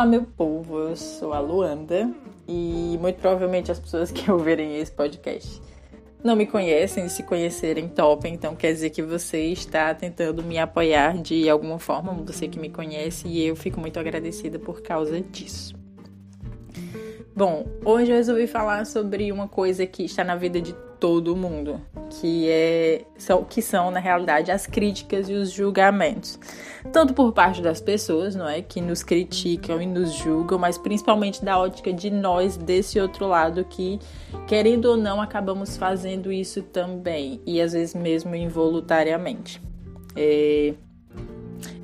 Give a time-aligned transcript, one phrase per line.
[0.00, 2.10] Olá, meu povo, eu sou a Luanda
[2.48, 5.60] e muito provavelmente as pessoas que ouvirem esse podcast
[6.24, 11.18] não me conhecem, se conhecerem, top, então quer dizer que você está tentando me apoiar
[11.18, 15.79] de alguma forma, você que me conhece, e eu fico muito agradecida por causa disso.
[17.34, 21.80] Bom, hoje eu resolvi falar sobre uma coisa que está na vida de todo mundo,
[22.10, 26.38] que é são, que são na realidade as críticas e os julgamentos,
[26.92, 31.42] tanto por parte das pessoas, não é, que nos criticam e nos julgam, mas principalmente
[31.42, 33.98] da ótica de nós desse outro lado que
[34.46, 39.62] querendo ou não acabamos fazendo isso também e às vezes mesmo involuntariamente.
[40.14, 40.74] É,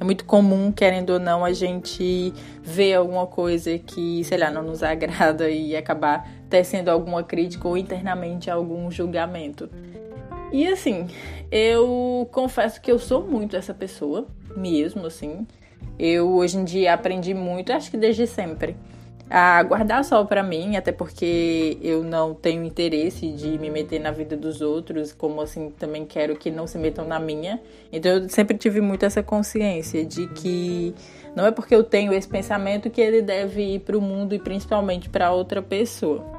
[0.00, 4.62] é muito comum, querendo ou não, a gente ver alguma coisa que, sei lá, não
[4.62, 9.68] nos agrada e acabar tecendo alguma crítica ou internamente algum julgamento.
[10.52, 11.08] E assim,
[11.50, 15.46] eu confesso que eu sou muito essa pessoa, mesmo assim.
[15.98, 18.76] Eu hoje em dia aprendi muito, acho que desde sempre
[19.28, 24.10] a guardar só para mim, até porque eu não tenho interesse de me meter na
[24.10, 27.60] vida dos outros, como assim também quero que não se metam na minha.
[27.92, 30.94] Então eu sempre tive muito essa consciência de que
[31.34, 34.38] não é porque eu tenho esse pensamento que ele deve ir para o mundo e
[34.38, 36.35] principalmente para outra pessoa.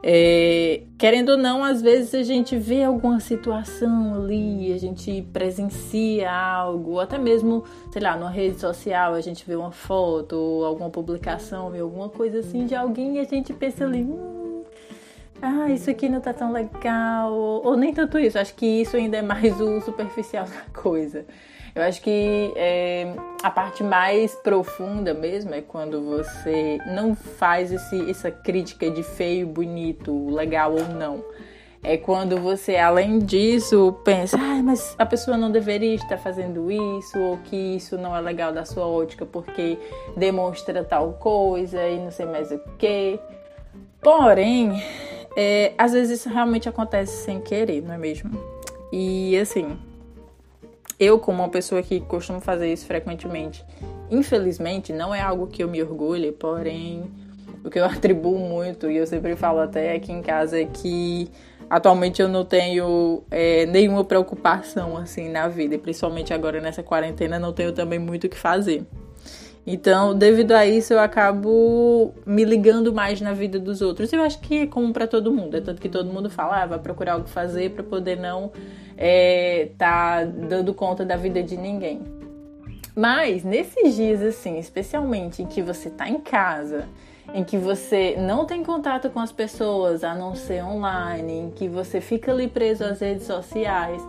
[0.00, 6.30] É, querendo ou não, às vezes a gente vê alguma situação ali, a gente presencia
[6.30, 10.64] algo, ou até mesmo, sei lá, numa rede social, a gente vê uma foto, ou
[10.64, 14.62] alguma publicação, vê alguma coisa assim de alguém e a gente pensa ali, hum,
[15.42, 18.96] ah, isso aqui não tá tão legal, ou, ou nem tanto isso, acho que isso
[18.96, 21.26] ainda é mais o superficial da coisa.
[21.74, 28.10] Eu acho que é, a parte mais profunda mesmo é quando você não faz esse,
[28.10, 31.22] essa crítica de feio, bonito, legal ou não.
[31.82, 37.16] É quando você, além disso, pensa, ah, mas a pessoa não deveria estar fazendo isso,
[37.18, 39.78] ou que isso não é legal da sua ótica porque
[40.16, 43.20] demonstra tal coisa e não sei mais o que.
[44.00, 44.82] Porém,
[45.36, 48.30] é, às vezes isso realmente acontece sem querer, não é mesmo?
[48.92, 49.78] E assim,
[50.98, 53.64] eu, como uma pessoa que costumo fazer isso frequentemente,
[54.10, 57.10] infelizmente não é algo que eu me orgulhe, porém
[57.64, 61.30] o que eu atribuo muito, e eu sempre falo até aqui em casa, é que
[61.70, 67.38] atualmente eu não tenho é, nenhuma preocupação assim na vida, e principalmente agora nessa quarentena
[67.38, 68.84] não tenho também muito o que fazer.
[69.70, 74.10] Então, devido a isso, eu acabo me ligando mais na vida dos outros.
[74.10, 75.58] Eu acho que é comum para todo mundo.
[75.58, 78.50] É tanto que todo mundo fala, ah, vai procurar algo fazer para poder não
[78.96, 82.00] é, tá dando conta da vida de ninguém.
[82.96, 86.88] Mas nesses dias assim, especialmente em que você tá em casa,
[87.34, 91.68] em que você não tem contato com as pessoas a não ser online, em que
[91.68, 94.02] você fica ali preso às redes sociais,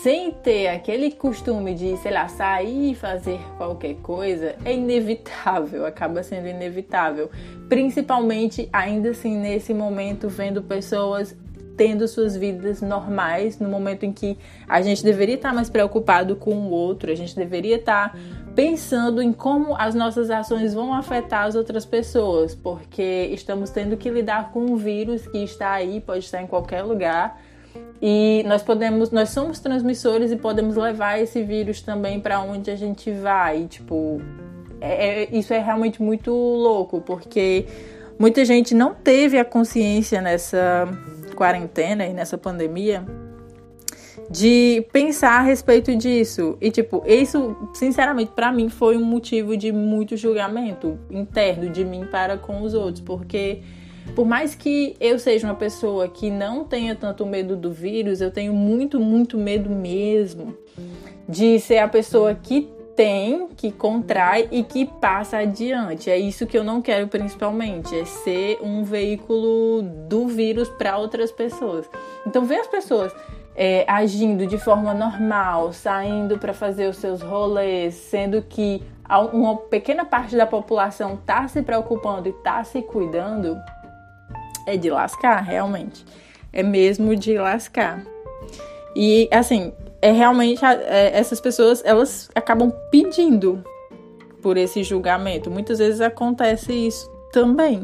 [0.00, 6.22] sem ter aquele costume de, sei lá, sair e fazer qualquer coisa, é inevitável, acaba
[6.22, 7.30] sendo inevitável.
[7.68, 11.36] Principalmente ainda assim nesse momento vendo pessoas
[11.76, 14.36] tendo suas vidas normais no momento em que
[14.68, 18.16] a gente deveria estar mais preocupado com o outro, a gente deveria estar
[18.54, 24.10] pensando em como as nossas ações vão afetar as outras pessoas, porque estamos tendo que
[24.10, 27.40] lidar com um vírus que está aí, pode estar em qualquer lugar.
[28.04, 32.74] E nós podemos, nós somos transmissores e podemos levar esse vírus também para onde a
[32.74, 33.66] gente vai.
[33.68, 34.20] Tipo,
[34.80, 37.64] é, é, isso é realmente muito louco, porque
[38.18, 40.88] muita gente não teve a consciência nessa
[41.36, 43.04] quarentena e nessa pandemia
[44.28, 46.58] de pensar a respeito disso.
[46.60, 52.04] E, tipo, isso, sinceramente, para mim foi um motivo de muito julgamento interno de mim
[52.10, 53.62] para com os outros, porque
[54.14, 58.30] por mais que eu seja uma pessoa que não tenha tanto medo do vírus, eu
[58.30, 60.56] tenho muito, muito medo mesmo
[61.28, 66.10] de ser a pessoa que tem, que contrai e que passa adiante.
[66.10, 71.32] É isso que eu não quero principalmente, é ser um veículo do vírus para outras
[71.32, 71.88] pessoas.
[72.26, 73.14] Então ver as pessoas
[73.54, 78.82] é, agindo de forma normal, saindo para fazer os seus rolês, sendo que
[79.32, 83.58] uma pequena parte da população está se preocupando e está se cuidando,
[84.66, 86.04] é de lascar, realmente.
[86.52, 88.04] É mesmo de lascar.
[88.94, 93.64] E assim, é realmente é, essas pessoas elas acabam pedindo
[94.42, 95.50] por esse julgamento.
[95.50, 97.82] Muitas vezes acontece isso também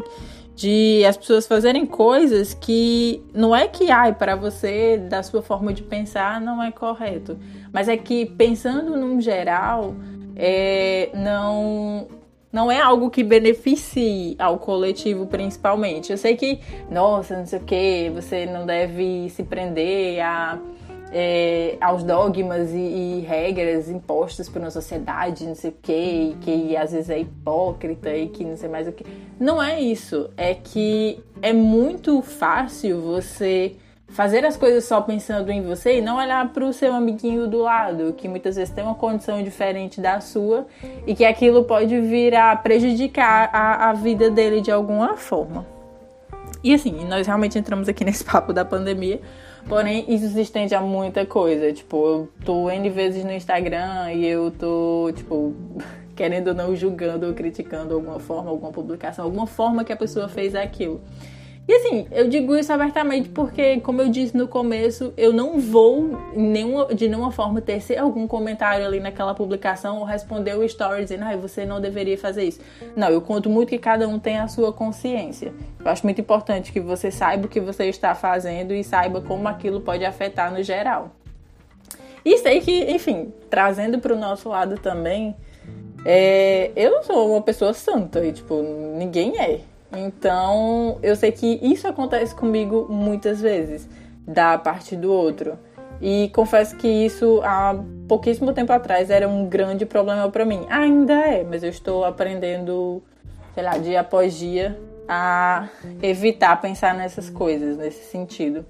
[0.58, 5.72] de as pessoas fazerem coisas que não é que ai para você da sua forma
[5.72, 7.38] de pensar não é correto,
[7.72, 9.94] mas é que pensando num geral
[10.34, 12.08] é, não
[12.53, 16.11] não é algo que beneficie ao coletivo principalmente.
[16.11, 16.61] Eu sei que,
[16.91, 20.59] nossa, não sei o que, você não deve se prender a,
[21.12, 26.77] é, aos dogmas e, e, regras impostas por uma sociedade, não sei o que, que
[26.77, 29.05] às vezes é hipócrita e que não sei mais o que.
[29.39, 30.31] Não é isso.
[30.37, 33.77] É que é muito fácil você
[34.08, 37.58] fazer as coisas só pensando em você e não olhar para o seu amiguinho do
[37.58, 40.66] lado, que muitas vezes tem uma condição diferente da sua
[41.06, 45.66] e que aquilo pode vir a prejudicar a, a vida dele de alguma forma.
[46.64, 49.20] E assim, nós realmente entramos aqui nesse papo da pandemia,
[49.69, 51.72] porém isso se estende a muita coisa.
[51.72, 55.54] Tipo, eu tô N vezes no Instagram e eu tô, tipo,
[56.16, 60.28] querendo ou não julgando ou criticando alguma forma, alguma publicação, alguma forma que a pessoa
[60.28, 61.00] fez aquilo.
[61.69, 66.19] E assim, eu digo isso abertamente porque, como eu disse no começo, eu não vou
[66.35, 71.25] nenhuma, de nenhuma forma tecer algum comentário ali naquela publicação ou responder o story dizendo,
[71.25, 72.59] ah, você não deveria fazer isso.
[72.97, 75.53] Não, eu conto muito que cada um tem a sua consciência.
[75.79, 79.47] Eu acho muito importante que você saiba o que você está fazendo e saiba como
[79.47, 81.11] aquilo pode afetar no geral.
[82.25, 85.37] E sei que, enfim, trazendo para o nosso lado também,
[86.03, 88.62] é, eu sou uma pessoa santa e, tipo,
[88.97, 89.61] ninguém é.
[89.93, 93.88] Então, eu sei que isso acontece comigo muitas vezes,
[94.26, 95.58] da parte do outro.
[96.00, 97.75] E confesso que isso há
[98.06, 100.67] pouquíssimo tempo atrás era um grande problema para mim.
[100.69, 103.02] Ainda é, mas eu estou aprendendo,
[103.55, 105.69] sei lá, dia após dia a
[106.02, 108.64] evitar pensar nessas coisas, nesse sentido.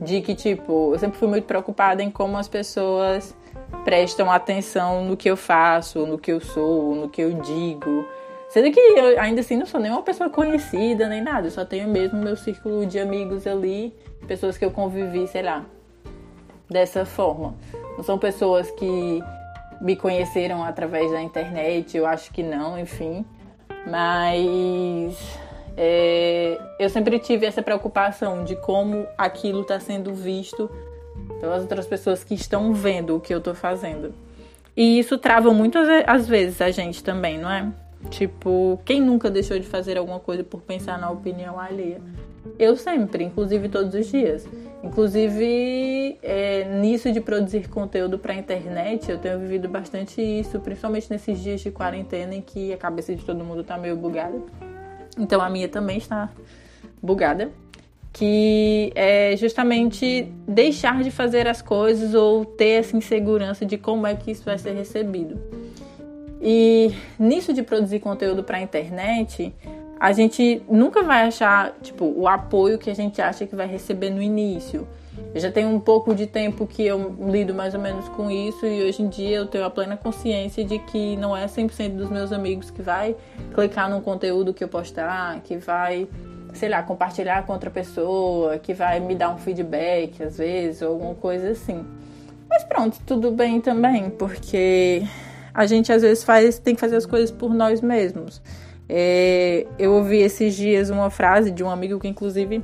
[0.00, 3.34] De que, tipo, eu sempre fui muito preocupada em como as pessoas
[3.84, 8.06] prestam atenção no que eu faço, no que eu sou, no que eu digo.
[8.50, 11.46] Sendo que eu ainda assim não sou nem uma pessoa conhecida, nem nada.
[11.46, 13.94] Eu só tenho mesmo meu círculo de amigos ali,
[14.26, 15.64] pessoas que eu convivi, sei lá,
[16.68, 17.54] dessa forma.
[17.96, 19.22] Não são pessoas que
[19.80, 23.24] me conheceram através da internet, eu acho que não, enfim.
[23.88, 25.38] Mas
[25.76, 30.68] é, eu sempre tive essa preocupação de como aquilo está sendo visto
[31.38, 34.12] pelas outras pessoas que estão vendo o que eu estou fazendo.
[34.76, 37.72] E isso trava muitas vezes a gente também, não é?
[38.08, 42.00] Tipo, quem nunca deixou de fazer alguma coisa por pensar na opinião alheia?
[42.58, 44.48] Eu sempre, inclusive todos os dias.
[44.82, 51.10] Inclusive, é, nisso de produzir conteúdo para a internet, eu tenho vivido bastante isso, principalmente
[51.10, 54.40] nesses dias de quarentena em que a cabeça de todo mundo está meio bugada.
[55.18, 56.30] Então a minha também está
[57.02, 57.50] bugada.
[58.12, 64.16] Que é justamente deixar de fazer as coisas ou ter essa insegurança de como é
[64.16, 65.38] que isso vai ser recebido.
[66.40, 69.54] E nisso de produzir conteúdo para a internet,
[69.98, 74.08] a gente nunca vai achar, tipo, o apoio que a gente acha que vai receber
[74.08, 74.88] no início.
[75.34, 78.64] Eu já tenho um pouco de tempo que eu lido mais ou menos com isso
[78.64, 82.08] e hoje em dia eu tenho a plena consciência de que não é 100% dos
[82.08, 83.14] meus amigos que vai
[83.54, 86.08] clicar no conteúdo que eu postar, que vai,
[86.54, 90.92] sei lá, compartilhar com outra pessoa, que vai me dar um feedback às vezes ou
[90.92, 91.84] alguma coisa assim.
[92.48, 95.04] Mas pronto, tudo bem também, porque
[95.52, 98.40] a gente às vezes faz, tem que fazer as coisas por nós mesmos.
[98.88, 102.62] É, eu ouvi esses dias uma frase de um amigo que, inclusive,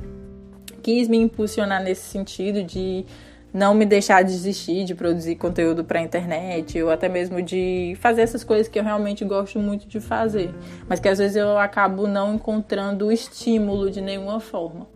[0.83, 3.05] quis me impulsionar nesse sentido de
[3.53, 8.43] não me deixar desistir de produzir conteúdo para internet ou até mesmo de fazer essas
[8.43, 10.53] coisas que eu realmente gosto muito de fazer,
[10.87, 14.87] mas que às vezes eu acabo não encontrando estímulo de nenhuma forma.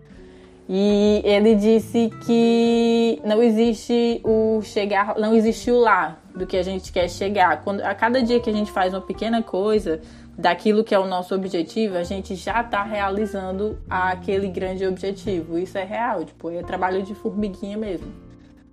[0.73, 6.63] E ele disse que não existe o chegar, não existe o lá do que a
[6.63, 7.61] gente quer chegar.
[7.61, 9.99] Quando, a cada dia que a gente faz uma pequena coisa
[10.37, 15.59] daquilo que é o nosso objetivo, a gente já está realizando aquele grande objetivo.
[15.59, 18.07] Isso é real, tipo, é trabalho de formiguinha mesmo.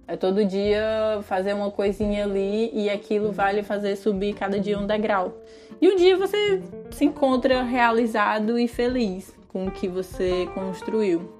[0.06, 4.78] É todo dia fazer uma coisinha ali e aquilo vai lhe fazer subir cada dia
[4.78, 5.36] um degrau.
[5.80, 6.62] E um dia você
[6.92, 11.37] se encontra realizado e feliz com o que você construiu.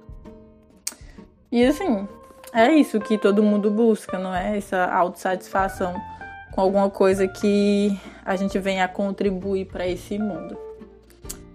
[1.51, 2.07] E assim,
[2.53, 4.57] é isso que todo mundo busca, não é?
[4.57, 5.95] Essa autossatisfação
[6.51, 10.57] com alguma coisa que a gente venha a contribuir para esse mundo.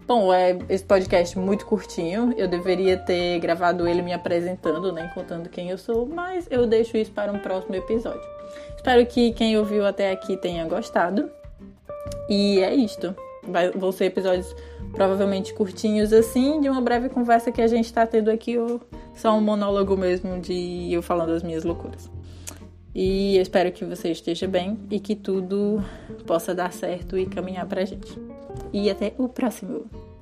[0.06, 2.34] Bom, é esse podcast muito curtinho.
[2.36, 6.96] Eu deveria ter gravado ele me apresentando, né, contando quem eu sou, mas eu deixo
[6.96, 8.20] isso para um próximo episódio.
[8.76, 11.30] Espero que quem ouviu até aqui tenha gostado.
[12.28, 13.14] E é isto.
[13.42, 14.54] Vai, vão ser episódios
[14.94, 18.80] provavelmente curtinhos assim, de uma breve conversa que a gente está tendo aqui, ou
[19.14, 22.10] só um monólogo mesmo de eu falando as minhas loucuras.
[22.94, 25.82] E eu espero que você esteja bem e que tudo
[26.26, 28.16] possa dar certo e caminhar pra gente.
[28.72, 30.13] E até o próximo!